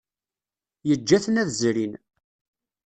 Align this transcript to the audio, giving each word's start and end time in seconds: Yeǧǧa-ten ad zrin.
Yeǧǧa-ten 0.87 1.39
ad 1.41 1.49
zrin. 1.59 1.93